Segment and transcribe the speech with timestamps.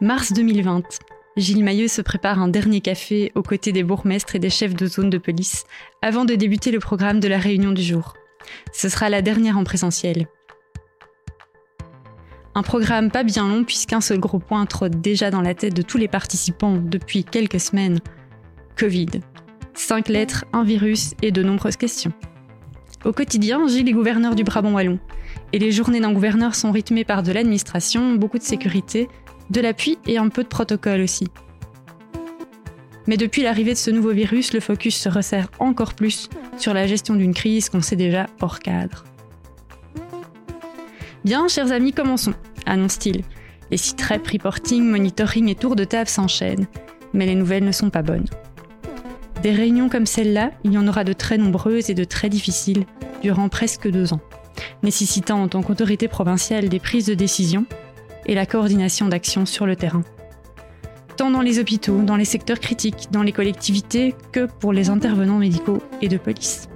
[0.00, 1.00] Mars 2020.
[1.36, 4.86] Gilles Mailleux se prépare un dernier café aux côtés des bourgmestres et des chefs de
[4.86, 5.64] zone de police
[6.02, 8.14] avant de débuter le programme de la réunion du jour.
[8.72, 10.28] Ce sera la dernière en présentiel.
[12.54, 15.82] Un programme pas bien long puisqu'un seul gros point trotte déjà dans la tête de
[15.82, 17.98] tous les participants depuis quelques semaines.
[18.76, 19.08] Covid.
[19.74, 22.12] Cinq lettres, un virus et de nombreuses questions.
[23.04, 25.00] Au quotidien, Gilles est gouverneur du Brabant Wallon.
[25.52, 29.08] Et les journées d'un gouverneur sont rythmées par de l'administration, beaucoup de sécurité,
[29.50, 31.28] de l'appui et un peu de protocole aussi.
[33.06, 36.86] Mais depuis l'arrivée de ce nouveau virus, le focus se resserre encore plus sur la
[36.86, 39.04] gestion d'une crise qu'on sait déjà hors cadre.
[41.24, 42.34] Bien, chers amis, commençons,
[42.66, 43.22] annonce-t-il.
[43.70, 46.66] Les sites rep, reporting, monitoring et tours de table s'enchaînent,
[47.12, 48.28] mais les nouvelles ne sont pas bonnes.
[49.42, 52.84] Des réunions comme celle-là, il y en aura de très nombreuses et de très difficiles
[53.22, 54.20] durant presque deux ans,
[54.82, 57.64] nécessitant en tant qu'autorité provinciale des prises de décision
[58.26, 60.02] et la coordination d'actions sur le terrain.
[61.16, 65.38] Tant dans les hôpitaux, dans les secteurs critiques, dans les collectivités, que pour les intervenants
[65.38, 66.68] médicaux et de police.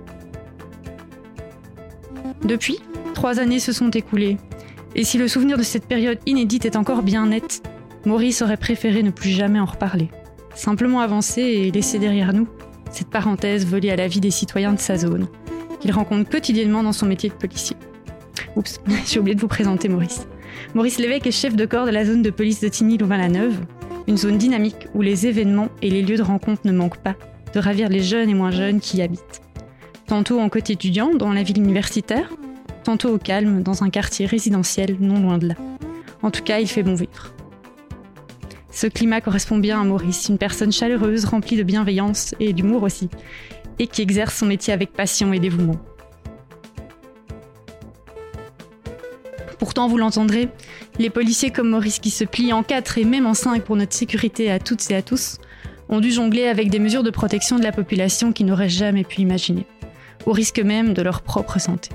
[2.45, 2.81] Depuis,
[3.15, 4.37] trois années se sont écoulées,
[4.95, 7.63] et si le souvenir de cette période inédite est encore bien net,
[8.05, 10.11] Maurice aurait préféré ne plus jamais en reparler.
[10.55, 12.49] Simplement avancer et laisser derrière nous
[12.91, 15.29] cette parenthèse volée à la vie des citoyens de sa zone,
[15.81, 17.77] qu'il rencontre quotidiennement dans son métier de policier.
[18.57, 20.27] Oups, j'ai oublié de vous présenter Maurice.
[20.75, 23.59] Maurice Lévesque est chef de corps de la zone de police de Tigny-Louvain-la-Neuve,
[24.09, 27.15] une zone dynamique où les événements et les lieux de rencontre ne manquent pas
[27.55, 29.43] de ravir les jeunes et moins jeunes qui y habitent.
[30.07, 32.33] Tantôt en côté étudiant, dans la ville universitaire,
[32.85, 35.55] tantôt au calme, dans un quartier résidentiel non loin de là.
[36.23, 37.35] En tout cas, il fait bon vivre.
[38.71, 43.11] Ce climat correspond bien à Maurice, une personne chaleureuse, remplie de bienveillance et d'humour aussi,
[43.79, 45.77] et qui exerce son métier avec passion et dévouement.
[49.63, 50.49] Pourtant, vous l'entendrez,
[50.99, 53.95] les policiers comme Maurice qui se plient en quatre et même en cinq pour notre
[53.95, 55.39] sécurité à toutes et à tous
[55.89, 59.21] ont dû jongler avec des mesures de protection de la population qu'ils n'auraient jamais pu
[59.21, 59.65] imaginer,
[60.27, 61.91] au risque même de leur propre santé.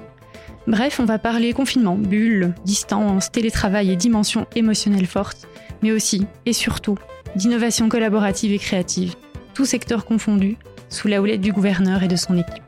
[0.66, 5.46] Bref, on va parler confinement, bulle, distance, télétravail et dimension émotionnelle forte,
[5.84, 6.98] mais aussi et surtout
[7.36, 9.16] d'innovation collaborative et créative,
[9.54, 10.56] tout secteur confondu,
[10.88, 12.67] sous la houlette du gouverneur et de son équipe.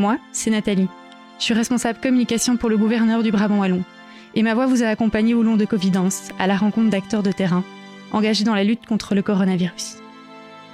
[0.00, 0.88] Moi, c'est Nathalie.
[1.38, 3.82] Je suis responsable communication pour le gouverneur du Brabant Wallon.
[4.34, 7.32] Et ma voix vous a accompagné au long de Covidence, à la rencontre d'acteurs de
[7.32, 7.62] terrain,
[8.10, 9.98] engagés dans la lutte contre le coronavirus.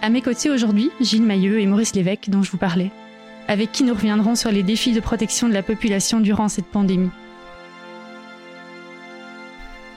[0.01, 2.93] À mes côtés aujourd'hui, Gilles Mailleux et Maurice Lévesque, dont je vous parlais,
[3.49, 7.11] avec qui nous reviendrons sur les défis de protection de la population durant cette pandémie.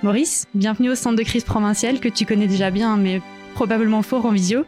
[0.02, 3.22] Maurice, bienvenue au centre de crise provincial que tu connais déjà bien, mais
[3.54, 4.66] probablement fort en visio.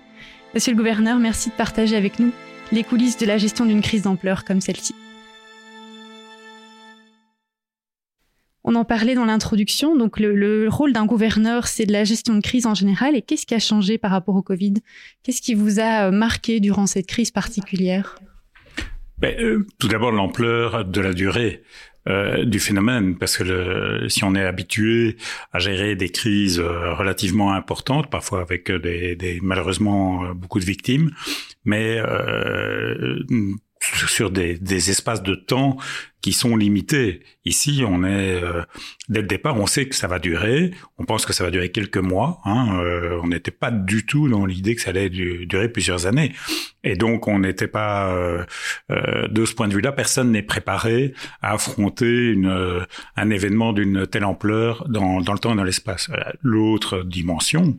[0.53, 2.31] Monsieur le gouverneur, merci de partager avec nous
[2.71, 4.95] les coulisses de la gestion d'une crise d'ampleur comme celle-ci.
[8.63, 9.97] On en parlait dans l'introduction.
[9.97, 13.15] Donc, le, rôle d'un gouverneur, c'est de la gestion de crise en général.
[13.15, 14.75] Et qu'est-ce qui a changé par rapport au Covid?
[15.23, 18.17] Qu'est-ce qui vous a euh, marqué durant cette crise particulière?
[19.17, 21.63] Ben, euh, Tout d'abord, l'ampleur de la durée.
[22.09, 25.17] Euh, du phénomène parce que si on est habitué
[25.53, 31.11] à gérer des crises relativement importantes, parfois avec des malheureusement beaucoup de victimes,
[31.65, 31.99] mais
[33.83, 35.77] sur des, des, espaces de temps
[36.21, 37.21] qui sont limités.
[37.45, 38.61] Ici, on est euh,
[39.09, 40.71] dès le départ, on sait que ça va durer.
[40.97, 42.39] On pense que ça va durer quelques mois.
[42.45, 46.33] Hein, euh, on n'était pas du tout dans l'idée que ça allait durer plusieurs années.
[46.83, 48.45] Et donc, on n'était pas euh,
[49.27, 52.85] de ce point de vue-là, personne n'est préparé à affronter une,
[53.15, 56.09] un événement d'une telle ampleur dans, dans le temps et dans l'espace.
[56.41, 57.77] L'autre dimension,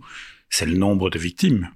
[0.50, 1.70] c'est le nombre de victimes.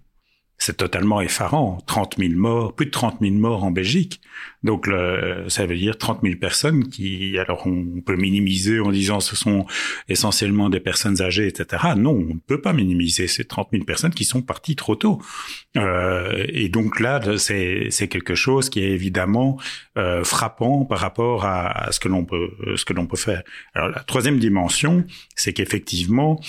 [0.58, 1.78] C'est totalement effarant.
[1.86, 4.20] 30 000 morts, plus de 30 000 morts en Belgique.
[4.62, 9.20] Donc, le, ça veut dire 30 000 personnes qui, alors on peut minimiser en disant
[9.20, 9.66] ce sont
[10.08, 11.82] essentiellement des personnes âgées, etc.
[11.96, 15.20] Non, on ne peut pas minimiser ces 30 000 personnes qui sont parties trop tôt.
[15.76, 19.58] Euh, et donc là, c'est, quelque chose qui est évidemment
[19.98, 23.42] euh, frappant par rapport à, à ce que l'on peut, ce que l'on peut faire.
[23.74, 25.04] Alors la troisième dimension,
[25.34, 26.40] c'est qu'effectivement,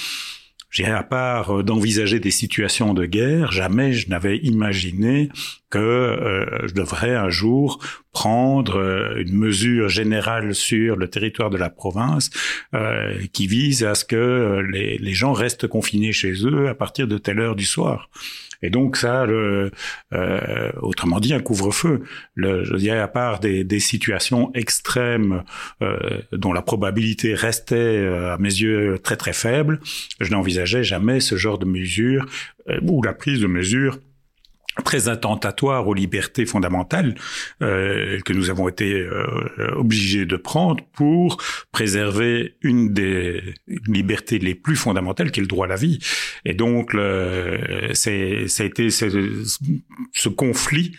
[0.70, 5.30] j'ai à part euh, d'envisager des situations de guerre, jamais je n'avais imaginé
[5.70, 7.80] que euh, je devrais un jour
[8.12, 12.30] prendre euh, une mesure générale sur le territoire de la province
[13.34, 17.18] qui vise à ce que les, les gens restent confinés chez eux à partir de
[17.18, 18.10] telle heure du soir.
[18.62, 19.72] Et donc ça, le,
[20.14, 22.04] euh, autrement dit, un couvre-feu.
[22.36, 25.44] je dirais à part des, des situations extrêmes
[25.82, 29.80] euh, dont la probabilité restait euh, à mes yeux très très faible,
[30.20, 32.26] je n'envisageais jamais ce genre de mesure
[32.70, 34.00] euh, ou la prise de mesures
[34.84, 37.16] très attentatoire aux libertés fondamentales
[37.62, 39.26] euh, que nous avons été euh,
[39.76, 41.38] obligés de prendre pour
[41.72, 43.42] préserver une des
[43.88, 46.00] libertés les plus fondamentales qui est le droit à la vie.
[46.46, 46.96] Et donc,
[47.94, 50.92] c'est, ça a été ce, conflit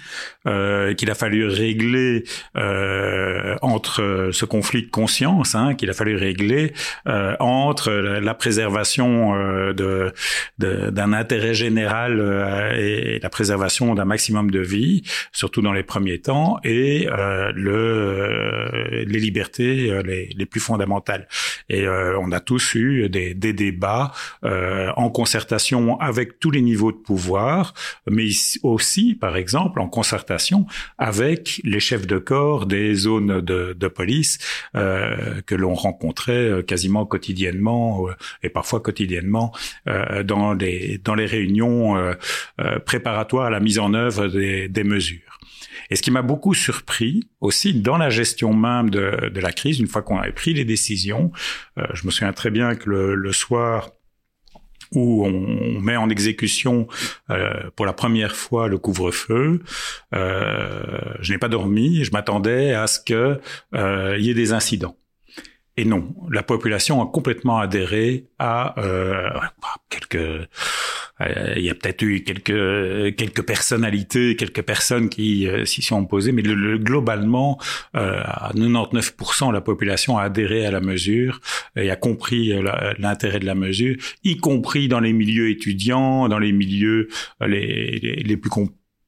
[0.46, 2.24] euh, qu'il a fallu régler
[2.56, 6.72] euh, entre ce conflit de conscience hein, qu'il a fallu régler
[7.06, 10.12] euh, entre la, préservation euh, de,
[10.58, 12.20] d'un intérêt général
[12.78, 17.73] et la préservation d'un maximum de vie, surtout dans les premiers temps, et euh, le,
[17.73, 21.29] euh, les libertés euh, les, les, plus fondamentales.
[21.69, 24.12] Et on a tous eu des, des débats
[24.43, 27.75] en concertation avec tous les niveaux de pouvoir,
[28.11, 28.29] mais
[28.62, 30.67] aussi, par exemple, en concertation
[30.97, 34.38] avec les chefs de corps des zones de, de police
[34.73, 38.06] que l'on rencontrait quasiment quotidiennement
[38.43, 39.53] et parfois quotidiennement
[40.25, 41.97] dans les dans les réunions
[42.87, 45.38] préparatoires à la mise en œuvre des, mesures.
[45.90, 49.88] Et ce qui m'a beaucoup surpris aussi dans la gestion même de, la crise, une
[49.88, 51.32] fois qu'on avait pris les décisions,
[51.78, 53.90] euh, je me souviens très bien que le, soir
[54.92, 56.88] où on met en exécution
[57.30, 59.62] euh, pour la première fois le couvre-feu,
[60.14, 64.96] euh, je n'ai pas dormi, je m'attendais à ce qu'il y ait des incidents.
[65.78, 68.75] Et non, la population a complètement adhéré à
[69.88, 70.16] quelques
[71.20, 76.02] euh, il y a peut-être eu quelques quelques personnalités, quelques personnes qui euh, s'y sont
[76.02, 77.60] opposées, mais le, globalement,
[77.94, 81.40] euh, à 99%, la population a adhéré à la mesure
[81.76, 82.52] et a compris
[82.98, 87.08] l'intérêt de la mesure, y compris dans les milieux étudiants, dans les milieux
[87.40, 88.50] les, les, plus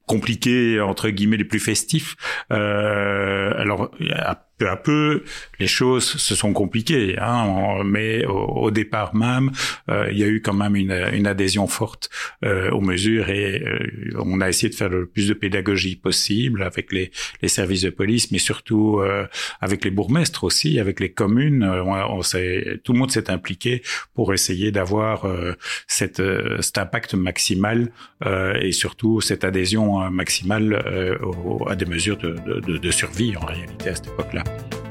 [0.06, 2.16] compliqués entre guillemets les plus festifs.
[2.52, 3.90] Euh, alors
[4.60, 5.24] peu à peu,
[5.58, 9.50] les choses se sont compliquées, hein, mais au, départ même,
[9.88, 12.10] euh, il y a eu quand même une, adhésion forte
[12.44, 16.62] euh, aux mesures et euh, on a essayé de faire le plus de pédagogie possible
[16.62, 17.10] avec les,
[17.48, 19.00] services de police, mais surtout
[19.60, 21.60] avec les bourgmestres aussi, avec les communes.
[22.84, 23.82] Tout le monde s'est impliqué
[24.14, 25.26] pour essayer d'avoir
[25.88, 26.22] cet
[26.76, 27.90] impact maximal
[28.60, 30.84] et surtout cette adhésion maximale
[31.66, 34.44] à des mesures de survie en réalité à cette époque-là.
[34.50, 34.89] Thank you.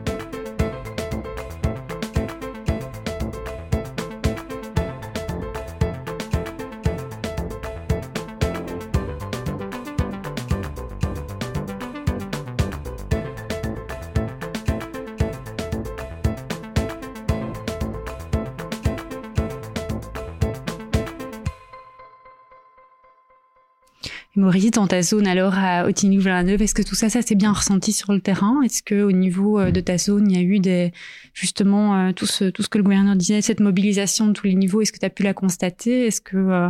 [24.49, 27.93] Maurice, dans ta zone alors à Otigny-Villeneuve, est-ce que tout ça, ça s'est bien ressenti
[27.93, 28.63] sur le terrain?
[28.63, 30.91] Est-ce que au niveau euh, de ta zone, il y a eu des
[31.35, 34.55] justement euh, tout ce tout ce que le gouverneur disait, cette mobilisation de tous les
[34.55, 36.07] niveaux Est-ce que tu as pu la constater?
[36.07, 36.69] Est-ce que euh,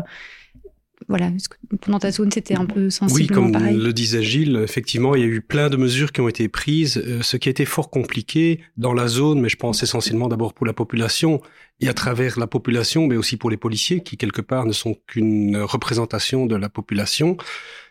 [1.07, 1.31] voilà,
[1.87, 5.23] dans ta zone, c'était un peu sensiblement Oui, comme le disait Gilles, effectivement, il y
[5.23, 7.01] a eu plein de mesures qui ont été prises.
[7.21, 10.65] ce qui a été fort compliqué dans la zone, mais je pense essentiellement d'abord pour
[10.65, 11.41] la population,
[11.81, 14.97] et à travers la population, mais aussi pour les policiers, qui quelque part ne sont
[15.07, 17.37] qu'une représentation de la population,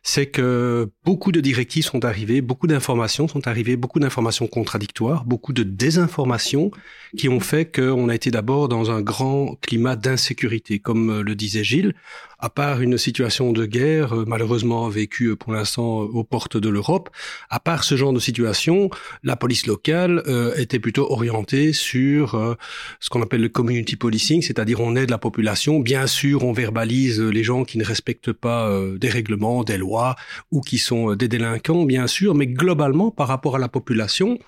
[0.03, 5.53] c'est que beaucoup de directives sont arrivées, beaucoup d'informations sont arrivées, beaucoup d'informations contradictoires, beaucoup
[5.53, 6.71] de désinformations
[7.17, 11.65] qui ont fait qu'on a été d'abord dans un grand climat d'insécurité, comme le disait
[11.65, 11.95] Gilles,
[12.39, 17.11] à part une situation de guerre euh, malheureusement vécue pour l'instant aux portes de l'Europe,
[17.51, 18.91] à part ce genre de situation,
[19.23, 22.55] la police locale euh, était plutôt orientée sur euh,
[23.01, 25.81] ce qu'on appelle le community policing, c'est-à-dire on aide la population.
[25.81, 30.17] Bien sûr, on verbalise les gens qui ne respectent pas des règlements, des lois
[30.51, 34.39] ou qui sont euh, des délinquants, bien sûr, mais globalement, par rapport à la population,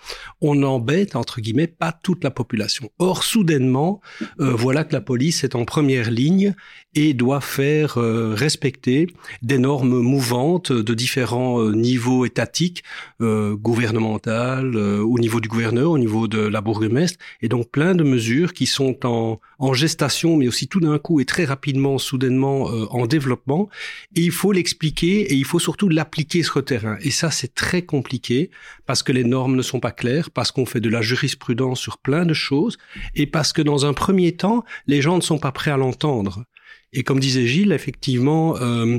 [0.40, 2.90] on n'embête, entre guillemets, pas toute la population.
[2.98, 4.00] Or, soudainement,
[4.40, 6.54] euh, voilà que la police est en première ligne
[6.94, 9.06] et doit faire euh, respecter
[9.42, 12.82] des normes mouvantes de différents niveaux étatiques,
[13.20, 18.02] euh, gouvernementales, au niveau du gouverneur, au niveau de la bourgmestre, et donc plein de
[18.02, 19.19] mesures qui sont en,
[19.58, 23.68] en gestation, mais aussi tout d'un coup et très rapidement, soudainement en développement.
[24.16, 26.96] Et il faut l'expliquer et il faut surtout l'appliquer sur le terrain.
[27.02, 28.50] Et ça, c'est très compliqué
[28.86, 31.98] parce que les normes ne sont pas claires, parce qu'on fait de la jurisprudence sur
[31.98, 32.78] plein de choses
[33.14, 36.44] et parce que dans un premier temps, les gens ne sont pas prêts à l'entendre.
[36.92, 38.98] Et comme disait Gilles, effectivement, euh,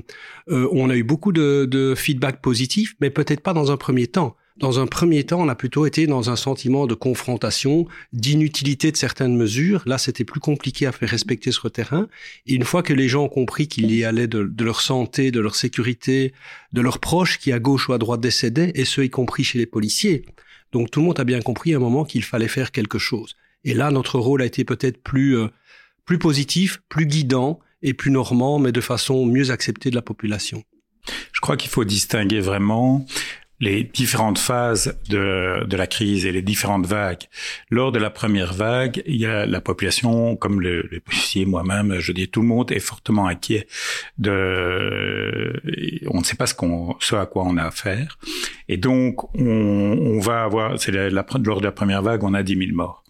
[0.50, 4.38] euh, on a eu beaucoup de feedback positif, mais peut-être pas dans un premier temps.
[4.62, 8.98] Dans un premier temps, on a plutôt été dans un sentiment de confrontation, d'inutilité de
[8.98, 9.82] certaines mesures.
[9.88, 12.08] Là, c'était plus compliqué à faire respecter sur le terrain.
[12.46, 15.40] Et une fois que les gens ont compris qu'il y allait de, leur santé, de
[15.40, 16.34] leur sécurité,
[16.74, 19.58] de leurs proches qui à gauche ou à droite décédaient, et ce y compris chez
[19.58, 20.26] les policiers.
[20.72, 23.36] Donc tout le monde a bien compris à un moment qu'il fallait faire quelque chose.
[23.64, 25.48] Et là, notre rôle a été peut-être plus, euh,
[26.06, 30.64] plus positif, plus guidant et plus normand, mais de façon mieux acceptée de la population.
[31.34, 33.08] Je crois qu'il faut distinguer vraiment
[33.62, 37.24] les différentes phases de, de, la crise et les différentes vagues.
[37.70, 42.00] Lors de la première vague, il y a la population, comme le, les policiers, moi-même,
[42.00, 43.68] je dis tout le monde est fortement inquiet
[44.18, 45.62] de,
[46.08, 48.18] on ne sait pas ce qu'on, ce à quoi on a affaire,
[48.68, 52.34] et donc on, on va avoir, c'est la, la, lors de la première vague, on
[52.34, 53.04] a 10 000 morts.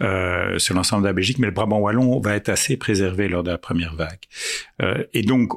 [0.00, 3.42] Euh, sur l'ensemble de la Belgique, mais le Brabant wallon va être assez préservé lors
[3.42, 4.20] de la première vague.
[4.80, 5.54] Euh, et donc,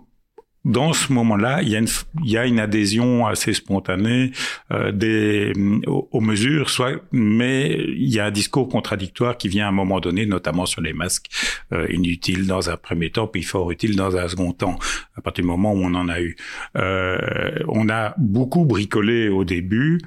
[0.63, 1.87] dans ce moment-là, il y a une,
[2.23, 4.31] y a une adhésion assez spontanée
[4.71, 5.53] euh, des,
[5.87, 9.99] aux, mesures, soit, mais il y a un discours contradictoire qui vient à un moment
[9.99, 11.29] donné, notamment sur les masques
[11.73, 14.77] euh, inutiles dans un premier temps, puis fort utiles dans un second temps,
[15.17, 16.35] à partir du moment où on en a eu.
[16.77, 17.17] Euh,
[17.67, 19.99] on a beaucoup bricolé au début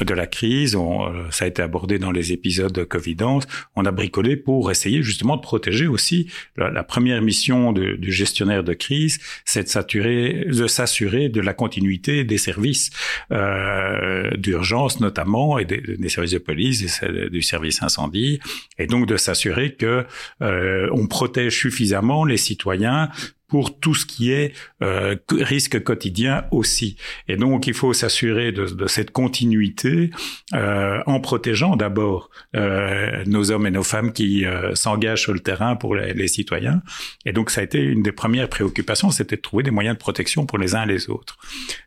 [0.00, 3.44] de la crise, on, euh, ça a été abordé dans les épisodes de Covidence,
[3.76, 6.28] on a bricolé pour essayer justement de protéger aussi.
[6.56, 9.68] La, première mission du gestionnaire de crise, c'est de
[10.00, 12.90] de s'assurer de la continuité des services
[13.32, 18.40] euh, d'urgence notamment et des, services de police, du service incendie,
[18.78, 20.06] et donc de s'assurer que
[20.42, 23.10] euh, on protège suffisamment les citoyens
[23.50, 26.96] pour tout ce qui est euh, risque quotidien aussi.
[27.28, 30.10] Et donc, il faut s'assurer de, de, cette continuité
[30.54, 35.40] euh, en protégeant d'abord euh, nos hommes et nos femmes qui euh, s'engagent sur le
[35.40, 36.80] terrain pour les, les, citoyens.
[37.26, 40.00] Et donc, ça a été une des premières préoccupations, c'était de trouver des moyens de
[40.00, 41.36] protection pour les uns et les autres,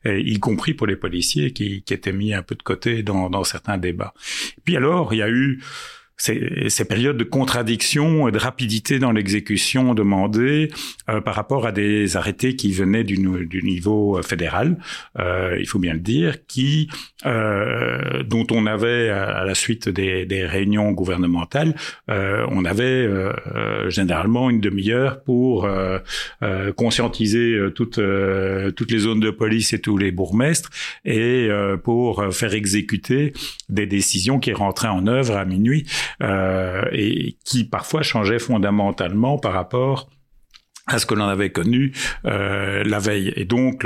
[0.03, 3.29] et y compris pour les policiers qui, qui étaient mis un peu de côté dans,
[3.29, 4.13] dans certains débats.
[4.65, 5.61] Puis alors, il y a eu
[6.23, 10.71] ces, ces, périodes de contradiction et de rapidité dans l'exécution demandée
[11.09, 14.77] euh, par rapport à des arrêtés qui venaient du, du niveau fédéral,
[15.19, 16.89] euh, il faut bien le dire, qui
[17.25, 21.75] euh, dont on avait à la suite des, des réunions gouvernementales,
[22.09, 25.67] euh, on avait euh, généralement une demi-heure pour
[26.77, 27.99] conscientiser toutes
[28.75, 30.69] toutes les zones de police et tous les bourgmestres
[31.05, 31.49] et
[31.83, 33.33] pour faire exécuter
[33.69, 35.85] des décisions qui rentraient en œuvre à minuit.
[36.12, 40.09] euh, et qui parfois changeait fondamentalement par rapport
[40.87, 41.93] à ce que l'on avait connu
[42.25, 43.33] euh, la veille.
[43.35, 43.85] Et donc,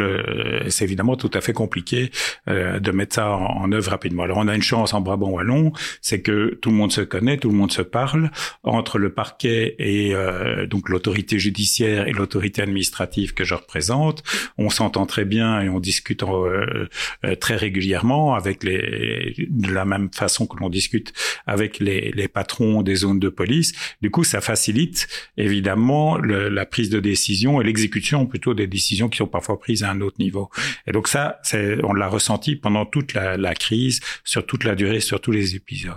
[0.69, 2.11] c'est évidemment tout à fait compliqué
[2.47, 4.23] euh, de mettre ça en, en, œuvre rapidement.
[4.23, 7.37] Alors, on a une chance en Brabant wallon, c'est que tout le monde se connaît,
[7.37, 8.31] tout le monde se parle
[8.63, 14.23] entre le parquet et euh, donc l'autorité judiciaire et l'autorité administrative que je représente.
[14.57, 16.87] On s'entend très bien et on discute en, euh,
[17.25, 21.13] euh, très régulièrement avec les de la même façon que l'on discute
[21.45, 23.73] avec les, les, patrons des zones de police.
[24.01, 29.09] Du coup, ça facilite évidemment le, la prise de décision et l'exécution plutôt des décisions
[29.09, 30.49] qui sont parfois prises à un autre niveau.
[30.85, 31.39] Et donc ça,
[31.83, 35.55] on l'a ressenti pendant toute la, la, crise, sur toute la durée, sur tous les
[35.55, 35.95] épisodes.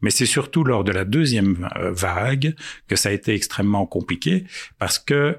[0.00, 2.54] Mais c'est surtout lors de la deuxième euh, vague
[2.86, 4.44] que ça a été extrêmement compliqué
[4.78, 5.36] parce que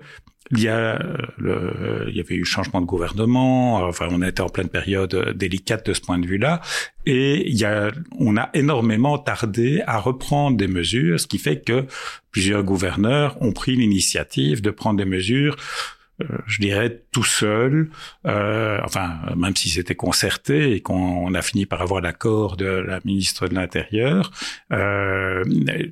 [0.52, 1.00] il y a
[1.38, 3.78] le, il y avait eu changement de gouvernement.
[3.84, 6.62] Enfin, on était en pleine période délicate de ce point de vue-là,
[7.06, 11.62] et il y a, on a énormément tardé à reprendre des mesures, ce qui fait
[11.62, 11.86] que
[12.32, 15.99] plusieurs gouverneurs ont pris l'initiative de prendre des mesures euh,
[16.48, 17.90] je dirais tout seul,
[18.26, 23.00] euh, enfin même si c'était concerté et qu'on a fini par avoir l'accord de la
[23.06, 24.32] ministre de l'Intérieur,
[24.74, 25.44] euh,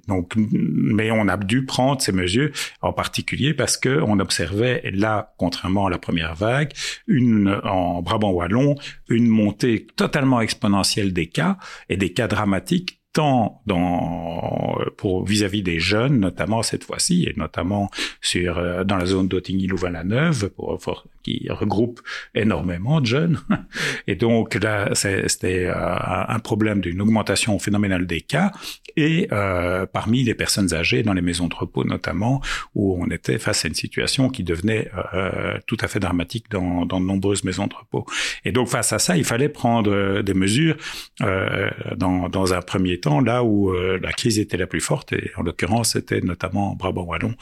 [0.07, 5.33] donc mais on a dû prendre ces mesures en particulier parce que on observait là,
[5.37, 6.73] contrairement à la première vague,
[7.07, 8.75] une en Brabant wallon,
[9.09, 11.57] une montée totalement exponentielle des cas
[11.89, 17.89] et des cas dramatiques tant dans pour vis-à-vis des jeunes, notamment cette fois-ci, et notamment
[18.21, 20.51] sur euh, dans la zone d'Ottigny-Louvain-la-Neuve,
[21.27, 21.99] qui regroupe
[22.33, 23.39] énormément de jeunes.
[24.07, 25.73] Et donc là, c'était euh,
[26.37, 28.51] un problème d'une augmentation phénoménale des cas,
[28.95, 32.41] et euh, parmi les personnes âgées dans les maisons de repos notamment,
[32.75, 36.85] où on était face à une situation qui devenait euh, tout à fait dramatique dans,
[36.85, 38.05] dans de nombreuses maisons de repos.
[38.45, 40.77] Et donc face à ça, il fallait prendre euh, des mesures
[41.21, 45.13] euh, dans, dans un premier temps là où euh, la crise était la plus forte,
[45.13, 47.33] et en l'occurrence, c'était notamment Brabant-Wallon.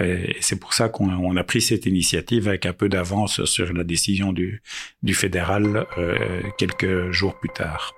[0.00, 3.84] Et c'est pour ça qu'on a pris cette initiative avec un peu d'avance sur la
[3.84, 4.62] décision du,
[5.12, 7.94] fédéral euh, quelques jours plus tard.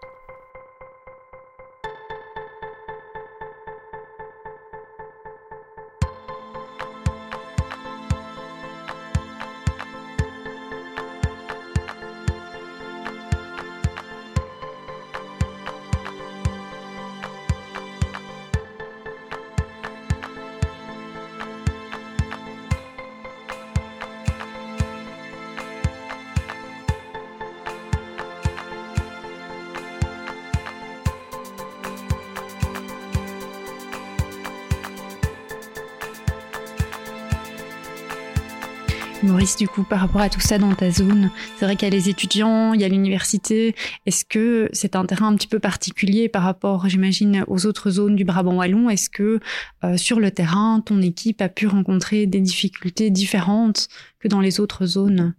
[39.23, 41.91] Maurice, du coup, par rapport à tout ça dans ta zone, c'est vrai qu'il y
[41.91, 43.75] a les étudiants, il y a l'université.
[44.07, 48.17] Est-ce que c'est un terrain un petit peu particulier par rapport, j'imagine, aux autres zones
[48.17, 48.89] du Brabant wallon?
[48.89, 49.41] Est-ce que
[49.85, 53.89] euh, sur le terrain, ton équipe a pu rencontrer des difficultés différentes
[54.21, 55.35] que dans les autres zones?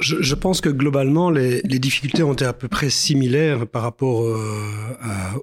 [0.00, 3.82] Je, je, pense que globalement, les, les, difficultés ont été à peu près similaires par
[3.82, 4.38] rapport euh,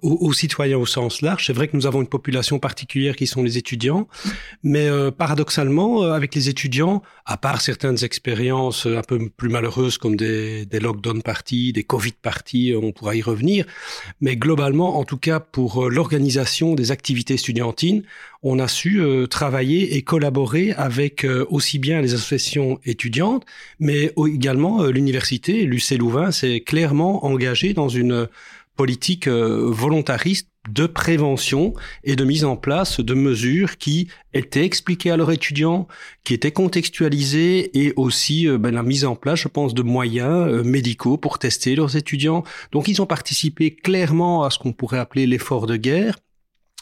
[0.01, 1.45] aux, aux, citoyens au sens large.
[1.45, 4.07] C'est vrai que nous avons une population particulière qui sont les étudiants,
[4.63, 9.97] mais euh, paradoxalement, euh, avec les étudiants, à part certaines expériences un peu plus malheureuses
[9.97, 13.65] comme des, des lockdown parties, des Covid parties, on pourra y revenir,
[14.21, 18.03] mais globalement, en tout cas pour l'organisation des activités estudiantines,
[18.43, 23.45] on a su travailler et collaborer avec aussi bien les associations étudiantes,
[23.79, 28.27] mais également, euh, l'université, l'UC Louvain, s'est clairement engagé dans une
[28.75, 35.11] politique euh, volontariste de prévention et de mise en place de mesures qui étaient expliquées
[35.11, 35.87] à leurs étudiants,
[36.23, 40.63] qui étaient contextualisées et aussi euh, ben, la mise en place, je pense, de moyens
[40.63, 42.43] médicaux pour tester leurs étudiants.
[42.71, 46.15] Donc ils ont participé clairement à ce qu'on pourrait appeler l'effort de guerre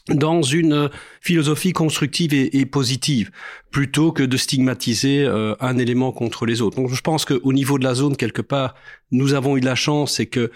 [0.10, 0.90] dans une
[1.22, 3.32] philosophie constructive et, positive,
[3.72, 6.78] plutôt que de stigmatiser euh, un élément contre les autres.
[6.78, 8.76] Donc je pense qu'au niveau de la zone, quelque part,
[9.12, 10.52] nous avons eu de la chance, c'est que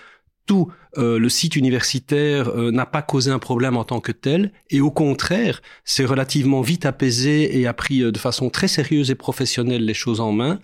[0.45, 4.51] tout euh, le site universitaire euh, n'a pas causé un problème en tant que tel,
[4.69, 9.15] et au contraire, c'est relativement vite apaisé et a pris de façon très sérieuse et
[9.15, 10.59] professionnelle les choses en main.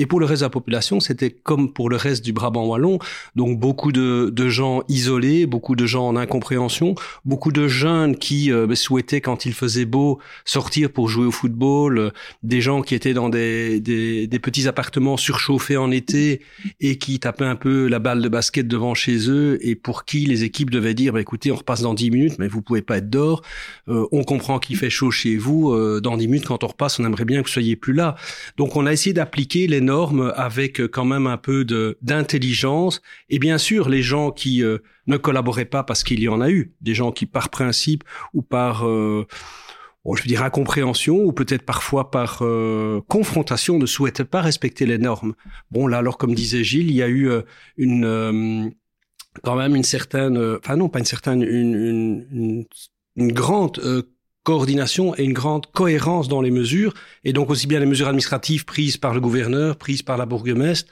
[0.00, 2.98] Et pour le reste de la population, c'était comme pour le reste du Brabant wallon,
[3.36, 6.94] donc beaucoup de, de gens isolés, beaucoup de gens en incompréhension,
[7.26, 11.98] beaucoup de jeunes qui euh, souhaitaient, quand il faisait beau, sortir pour jouer au football,
[11.98, 12.10] euh,
[12.42, 16.40] des gens qui étaient dans des, des, des, petits appartements surchauffés en été
[16.80, 20.44] et qui tapaient un peu la balle de basket devant chez eux pour qui les
[20.44, 23.10] équipes devaient dire, bah, écoutez, on repasse dans 10 minutes, mais vous pouvez pas être
[23.10, 23.42] dehors,
[23.88, 27.04] euh, on comprend qu'il fait chaud chez vous, dans 10 minutes, quand on repasse, on
[27.04, 28.16] aimerait bien que vous soyez plus là.
[28.56, 29.80] Donc on a essayé d'appliquer les
[30.36, 35.16] avec quand même un peu de d'intelligence et bien sûr les gens qui euh, ne
[35.16, 38.04] collaboraient pas parce qu'il y en a eu des gens qui par principe
[38.34, 39.26] ou par euh,
[40.14, 44.98] je veux dire incompréhension ou peut-être parfois par euh, confrontation ne souhaitaient pas respecter les
[44.98, 45.34] normes.
[45.70, 47.30] Bon là alors comme disait Gilles, il y a eu
[47.76, 48.72] une
[49.42, 52.64] quand même une certaine enfin non pas une certaine une, une,
[53.16, 53.80] une grande
[54.42, 58.64] coordination et une grande cohérence dans les mesures, et donc aussi bien les mesures administratives
[58.64, 60.90] prises par le gouverneur, prises par la bourgmestre,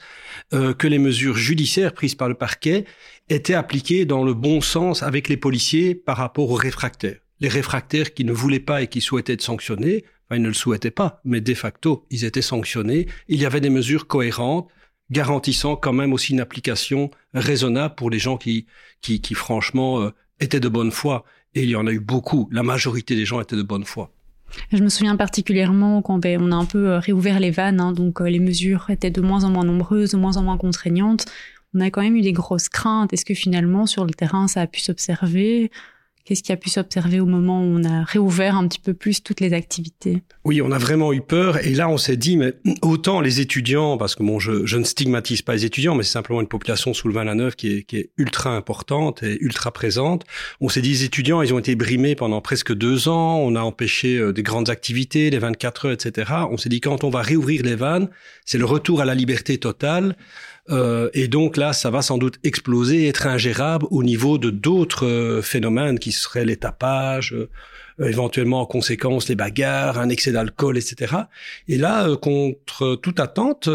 [0.53, 2.85] euh, que les mesures judiciaires prises par le parquet,
[3.29, 7.17] étaient appliquées dans le bon sens avec les policiers par rapport aux réfractaires.
[7.39, 10.53] Les réfractaires qui ne voulaient pas et qui souhaitaient être sanctionnés, enfin ils ne le
[10.53, 13.07] souhaitaient pas, mais de facto ils étaient sanctionnés.
[13.27, 14.69] Il y avait des mesures cohérentes
[15.11, 18.65] garantissant quand même aussi une application raisonnable pour les gens qui,
[19.01, 21.25] qui, qui franchement euh, étaient de bonne foi.
[21.55, 22.47] Et il y en a eu beaucoup.
[22.51, 24.11] La majorité des gens étaient de bonne foi.
[24.71, 27.91] Je me souviens particulièrement quand ben, on a un peu euh, réouvert les vannes, hein,
[27.91, 31.25] donc euh, les mesures étaient de moins en moins nombreuses, de moins en moins contraignantes.
[31.73, 33.13] On a quand même eu des grosses craintes.
[33.13, 35.69] Est-ce que finalement, sur le terrain, ça a pu s'observer?
[36.29, 39.23] Qu'est-ce qui a pu s'observer au moment où on a réouvert un petit peu plus
[39.23, 40.21] toutes les activités?
[40.43, 41.65] Oui, on a vraiment eu peur.
[41.65, 45.41] Et là, on s'est dit, mais autant les étudiants, parce que bon, je, ne stigmatise
[45.41, 47.81] pas les étudiants, mais c'est simplement une population sous le 20 la 9 qui est,
[47.81, 50.23] qui est ultra importante et ultra présente.
[50.61, 53.39] On s'est dit, les étudiants, ils ont été brimés pendant presque deux ans.
[53.39, 56.31] On a empêché euh, des grandes activités, les 24 heures, etc.
[56.51, 58.07] On s'est dit, quand on va réouvrir les vannes,
[58.45, 60.15] c'est le retour à la liberté totale.
[60.69, 65.05] Euh, et donc là, ça va sans doute exploser, être ingérable au niveau de d'autres
[65.05, 67.49] euh, phénomènes qui seraient les tapages, euh,
[68.07, 71.15] éventuellement en conséquence les bagarres, un excès d'alcool, etc.
[71.67, 73.67] Et là, contre toute attente,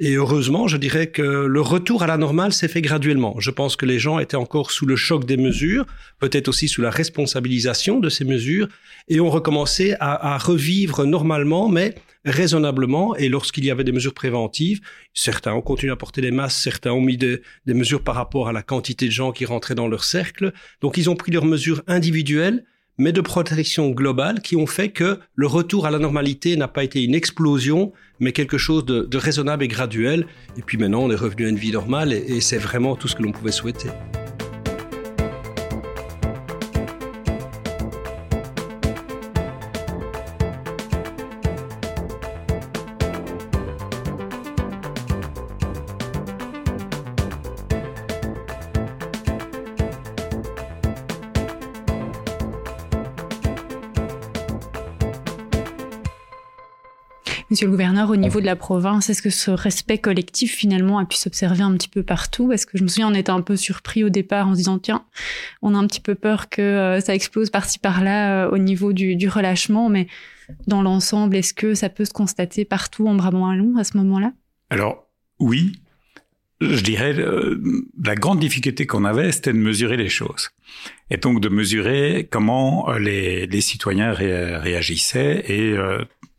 [0.00, 3.34] et heureusement, je dirais que le retour à la normale s'est fait graduellement.
[3.40, 5.84] Je pense que les gens étaient encore sous le choc des mesures,
[6.18, 8.68] peut-être aussi sous la responsabilisation de ces mesures,
[9.08, 13.16] et ont recommencé à, à revivre normalement, mais raisonnablement.
[13.16, 14.80] Et lorsqu'il y avait des mesures préventives,
[15.14, 18.52] certains ont continué à porter les masques, certains ont mis des, mesures par rapport à
[18.52, 20.52] la quantité de gens qui rentraient dans leur cercle.
[20.80, 22.64] Donc ils ont pris leurs mesures individuelles,
[22.98, 26.82] mais de protection globale qui ont fait que le retour à la normalité n'a pas
[26.82, 30.26] été une explosion, mais quelque chose de, raisonnable et graduel.
[30.56, 33.14] Et puis maintenant, on est revenu à une vie normale et c'est vraiment tout ce
[33.14, 33.88] que l'on pouvait souhaiter.
[57.58, 61.04] Monsieur le gouverneur, au niveau de la province, est-ce que ce respect collectif finalement a
[61.04, 62.46] pu s'observer un petit peu partout?
[62.46, 64.78] Parce que je me souviens, on était un peu surpris au départ en se disant
[64.78, 65.04] tiens,
[65.60, 68.92] on a un petit peu peur que euh, ça explose par-ci par-là euh, au niveau
[68.92, 70.06] du, du relâchement, mais
[70.68, 74.32] dans l'ensemble, est-ce que ça peut se constater partout en Brabant-Wallon à ce moment-là?
[74.70, 75.08] Alors
[75.40, 75.72] oui,
[76.60, 77.60] je dirais, euh,
[78.04, 80.50] la grande difficulté qu'on avait, c'était de mesurer les choses.
[81.10, 85.76] Et donc de mesurer comment les, les citoyens réagissaient et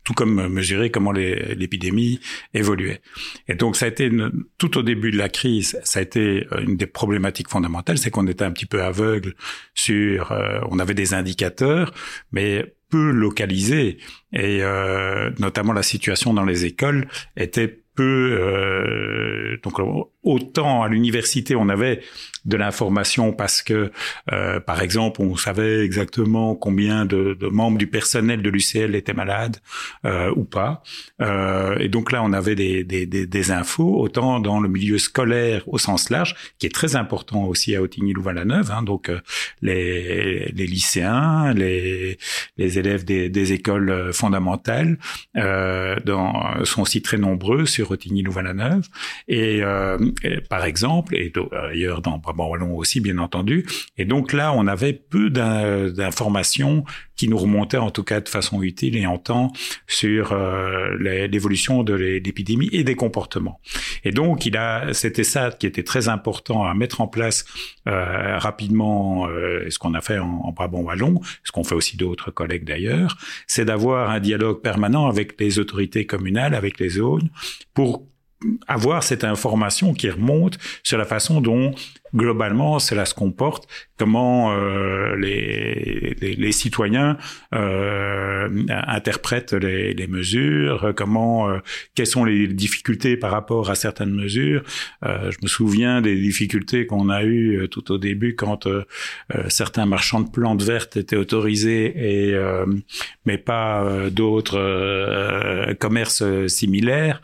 [0.04, 2.20] tout comme mesurer comment l'épidémie
[2.54, 3.00] évoluait.
[3.48, 4.10] Et donc ça a été
[4.58, 8.26] tout au début de la crise, ça a été une des problématiques fondamentales, c'est qu'on
[8.26, 9.34] était un petit peu aveugle
[9.74, 10.32] sur,
[10.70, 11.92] on avait des indicateurs,
[12.32, 13.98] mais peu localisés
[14.32, 14.62] et
[15.38, 19.78] notamment la situation dans les écoles était peu euh, donc
[20.22, 22.02] autant à l'université on avait
[22.44, 23.90] de l'information parce que
[24.32, 29.58] euh, par exemple on savait exactement combien de, membres du personnel de l'UCL étaient malades
[30.04, 30.82] euh, ou pas
[31.20, 34.98] euh, et donc là on avait des, des, des, des, infos autant dans le milieu
[34.98, 39.20] scolaire au sens large qui est très important aussi à Autigny-Louvain-la-Neuve hein, donc euh,
[39.60, 42.18] les, les lycéens les,
[42.56, 44.98] les élèves des, des écoles fondamentales
[45.34, 48.88] dans, sont aussi très nombreux sur Rotigny-Louvain-la-Neuve.
[49.28, 49.98] Et, euh,
[50.48, 51.32] par exemple, et
[51.70, 53.66] ailleurs dans Brabant-Wallon aussi, bien entendu.
[53.96, 56.84] Et donc là, on avait peu d'informations
[57.20, 59.52] qui nous remontaient en tout cas de façon utile et en temps
[59.86, 63.60] sur euh, l'évolution de l'épidémie et des comportements.
[64.04, 67.44] Et donc, il a, c'était ça qui était très important à mettre en place
[67.86, 72.30] euh, rapidement, euh, ce qu'on a fait en, en Brabant-Wallon, ce qu'on fait aussi d'autres
[72.30, 77.28] collègues d'ailleurs, c'est d'avoir un dialogue permanent avec les autorités communales, avec les zones,
[77.74, 78.06] pour
[78.66, 81.74] avoir cette information qui remonte sur la façon dont
[82.14, 83.68] globalement cela se comporte,
[83.98, 87.16] comment euh, les, les, les, citoyens
[87.54, 91.58] euh, interprètent les, les, mesures, comment euh,
[91.94, 94.62] quelles sont les difficultés par rapport à certaines mesures.
[95.04, 98.68] Euh, je me souviens des difficultés qu'on a eues euh, tout au début quand
[99.48, 102.34] certains marchands de plantes vertes étaient autorisés et
[103.24, 107.20] mais pas d'autres commerces similaires.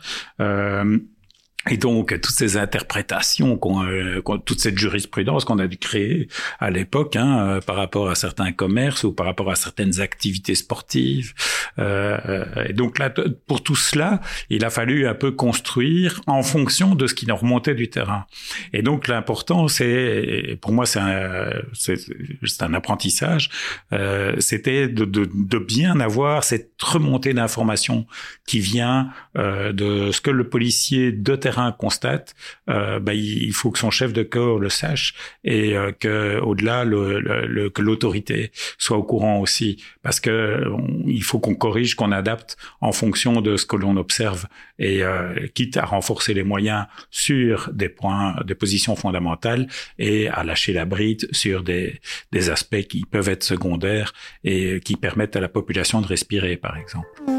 [1.69, 6.27] Et donc, toutes ces interprétations, euh, toute cette jurisprudence qu'on a dû créer
[6.59, 10.55] à l'époque hein, euh, par rapport à certains commerces ou par rapport à certaines activités
[10.55, 11.33] sportives.
[11.79, 13.13] Euh, et donc là,
[13.47, 17.35] pour tout cela, il a fallu un peu construire en fonction de ce qui nous
[17.35, 18.25] remontait du terrain.
[18.73, 21.49] Et donc l'important, c'est, pour moi, c'est un,
[22.61, 23.49] un apprentissage,
[23.93, 28.05] euh, c'était de, de, de, bien avoir cette remontée d'informations
[28.45, 32.35] qui vient euh, de ce que le policier de terrain constate,
[32.69, 36.83] euh, ben, il faut que son chef de corps le sache et euh, que au-delà
[36.83, 40.63] le, le, que l'autorité soit au courant aussi, parce que
[41.05, 44.45] il faut qu'on corrige, qu'on adapte en fonction de ce que l'on observe
[44.79, 49.67] et euh, quitte à renforcer les moyens sur des points, des positions fondamentales
[49.97, 51.99] et à lâcher la bride sur des,
[52.31, 56.77] des aspects qui peuvent être secondaires et qui permettent à la population de respirer, par
[56.77, 57.36] exemple.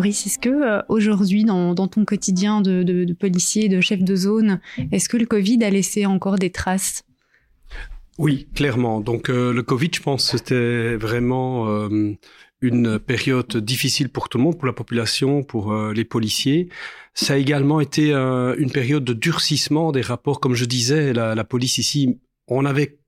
[0.00, 4.58] Maurice, est-ce que euh, aujourd'hui, dans, ton quotidien de, policier, de chef de zone,
[4.92, 7.04] est-ce que le Covid a laissé encore des traces?
[8.16, 9.02] Oui, clairement.
[9.02, 12.14] Donc euh, le Covid, je pense, c'était vraiment euh,
[12.62, 16.70] une période difficile pour tout le monde, pour la population, pour les policiers.
[17.12, 20.40] Ça a également été une période de durcissement des rapports.
[20.40, 22.98] Comme je disais, la police ici, on avait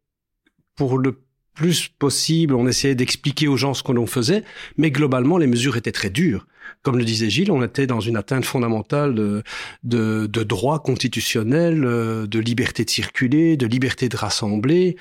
[0.77, 1.23] pour le
[1.55, 4.45] plus possible, on essayait d'expliquer aux gens ce qu'on faisait,
[4.77, 6.47] mais globalement, les mesures étaient très dures.
[6.83, 9.43] Comme le disait Gilles, on était dans une atteinte fondamentale de,
[9.85, 14.97] de, de droits constitutionnels, euh, de liberté de circuler, de liberté de rassembler.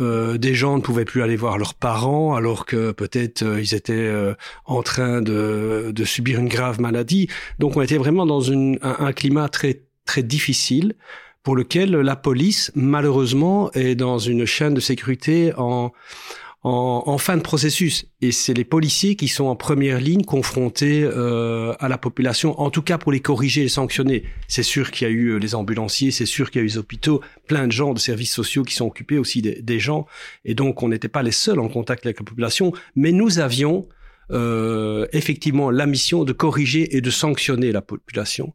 [0.00, 3.74] Euh, des gens ne pouvaient plus aller voir leurs parents alors que peut-être euh, ils
[3.74, 7.28] étaient euh, en train de, de subir une grave maladie.
[7.58, 10.94] Donc on était vraiment dans une, un, un climat très très difficile
[11.42, 15.92] pour lequel la police, malheureusement, est dans une chaîne de sécurité en,
[16.66, 18.06] en, en fin de processus.
[18.20, 22.70] Et c'est les policiers qui sont en première ligne confrontés euh, à la population, en
[22.70, 24.24] tout cas pour les corriger et les sanctionner.
[24.48, 26.68] C'est sûr qu'il y a eu euh, les ambulanciers, c'est sûr qu'il y a eu
[26.68, 30.06] les hôpitaux, plein de gens de services sociaux qui sont occupés aussi des, des gens.
[30.44, 33.86] Et donc, on n'était pas les seuls en contact avec la population, mais nous avions
[34.32, 38.54] euh, effectivement la mission de corriger et de sanctionner la population.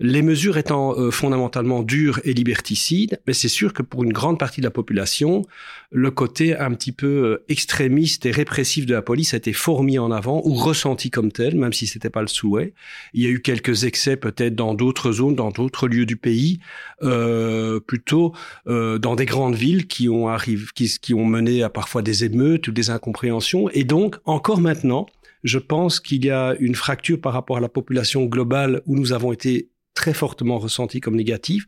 [0.00, 4.38] Les mesures étant euh, fondamentalement dures et liberticides, mais c'est sûr que pour une grande
[4.38, 5.44] partie de la population,
[5.90, 9.82] le côté un petit peu euh, extrémiste et répressif de la police a été fort
[9.82, 12.74] mis en avant ou ressenti comme tel, même si c'était pas le souhait.
[13.14, 16.58] Il y a eu quelques excès peut-être dans d'autres zones, dans d'autres lieux du pays,
[17.02, 18.34] euh, plutôt
[18.66, 22.24] euh, dans des grandes villes qui ont arrivé, qui, qui ont mené à parfois des
[22.24, 23.70] émeutes ou des incompréhensions.
[23.70, 25.05] Et donc encore maintenant,
[25.44, 29.12] je pense qu'il y a une fracture par rapport à la population globale où nous
[29.12, 31.66] avons été très fortement ressentis comme négatifs,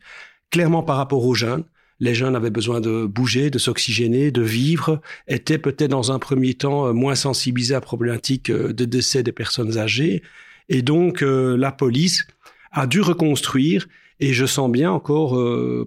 [0.51, 1.65] clairement par rapport aux jeunes.
[1.99, 6.53] Les jeunes avaient besoin de bouger, de s'oxygéner, de vivre, étaient peut-être dans un premier
[6.53, 10.23] temps euh, moins sensibilisés à la problématique euh, de décès des personnes âgées.
[10.69, 12.25] Et donc, euh, la police
[12.71, 13.87] a dû reconstruire,
[14.21, 15.37] et je sens bien encore,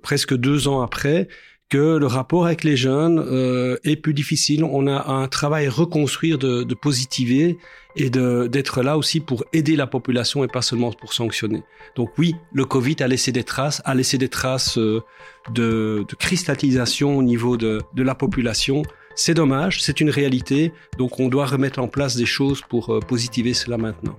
[0.01, 1.29] presque deux ans après,
[1.73, 4.63] que le rapport avec les jeunes euh, est plus difficile.
[4.63, 7.57] On a un travail à reconstruire, de, de positiver
[7.97, 11.63] et d'être là aussi pour aider la population et pas seulement pour sanctionner.
[11.97, 15.01] Donc oui, le Covid a laissé des traces, a laissé des traces euh,
[15.55, 18.83] de, de, cristallisation au niveau de, de la population.
[19.15, 20.73] C'est dommage, c'est une réalité.
[20.99, 24.17] Donc on doit remettre en place des choses pour euh, positiver cela maintenant.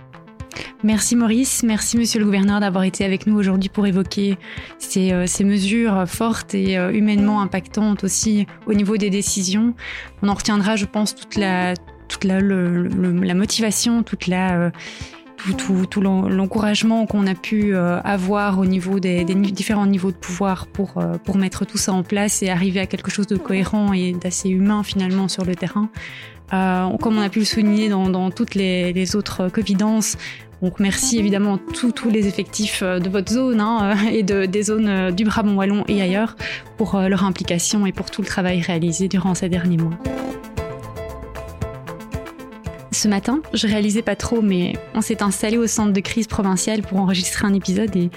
[0.82, 4.36] Merci Maurice, merci Monsieur le gouverneur d'avoir été avec nous aujourd'hui pour évoquer
[4.78, 9.74] ces, euh, mesures fortes et euh, humainement impactantes aussi au niveau des décisions.
[10.22, 11.74] On en retiendra, je pense, toute la,
[12.08, 14.70] toute la, la motivation, toute la euh,
[15.58, 20.94] tout, tout, l'encouragement qu'on a pu avoir au niveau des, différents niveaux de pouvoir pour,
[21.22, 24.48] pour mettre tout ça en place et arriver à quelque chose de cohérent et d'assez
[24.48, 25.90] humain finalement sur le terrain.
[26.50, 30.16] Comme on a pu le souligner dans, dans toutes les, les autres covidences,
[30.64, 34.88] donc merci évidemment tous les effectifs euh, de votre zone hein, et de, des zones
[34.88, 36.36] euh, du Brabant Wallon et ailleurs
[36.78, 39.92] pour euh, leur implication et pour tout le travail réalisé durant ces derniers mois.
[42.92, 46.80] Ce matin, je réalisais pas trop, mais on s'est installé au centre de crise provincial
[46.80, 48.08] pour enregistrer un épisode et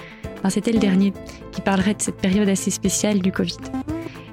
[0.42, 1.12] ben, c'était le dernier
[1.52, 3.58] qui parlerait de cette période assez spéciale du Covid.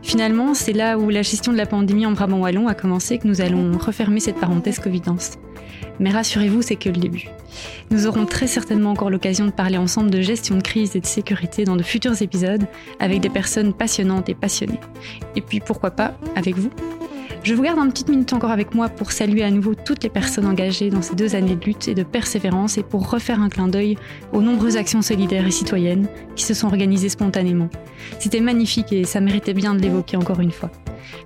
[0.03, 3.27] Finalement, c'est là où la gestion de la pandémie en Brabant Wallon a commencé que
[3.27, 5.31] nous allons refermer cette parenthèse Covidence.
[5.99, 7.29] Mais rassurez-vous, c'est que le début.
[7.91, 11.05] Nous aurons très certainement encore l'occasion de parler ensemble de gestion de crise et de
[11.05, 12.65] sécurité dans de futurs épisodes
[12.99, 14.79] avec des personnes passionnantes et passionnées.
[15.35, 16.71] Et puis pourquoi pas avec vous
[17.45, 20.09] je vous garde un petite minute encore avec moi pour saluer à nouveau toutes les
[20.09, 23.49] personnes engagées dans ces deux années de lutte et de persévérance et pour refaire un
[23.49, 23.99] clin d'œil
[24.33, 27.69] aux nombreuses actions solidaires et citoyennes qui se sont organisées spontanément.
[28.17, 30.71] C'était magnifique et ça méritait bien de l'évoquer encore une fois.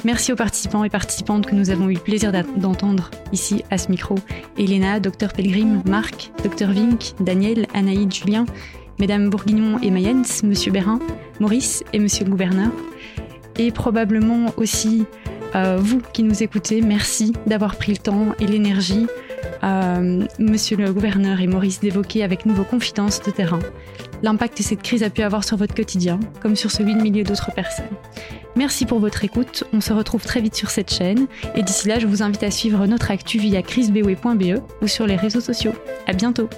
[0.04, 3.90] Merci aux participants et participantes que nous avons eu le plaisir d'entendre ici à ce
[3.90, 4.16] micro.
[4.58, 8.46] Elena, Dr Pelgrim, Marc, Dr Vink, Daniel, Anaïd, Julien,
[9.00, 11.00] Mesdames Bourguignon et Mayens, Monsieur Bérin,
[11.40, 12.72] Maurice et Monsieur le gouverneur.
[13.58, 15.06] Et probablement aussi
[15.54, 19.08] vous qui nous écoutez, merci d'avoir pris le temps et l'énergie,
[19.64, 23.60] euh, monsieur le gouverneur et Maurice, d'évoquer avec nous vos confidences de terrain,
[24.24, 27.24] l'impact que cette crise a pu avoir sur votre quotidien, comme sur celui de milliers
[27.24, 27.86] d'autres personnes.
[28.56, 32.00] Merci pour votre écoute, on se retrouve très vite sur cette chaîne, et d'ici là,
[32.00, 35.74] je vous invite à suivre notre actu via crisbewe.be ou sur les réseaux sociaux.
[36.08, 36.50] À bientôt!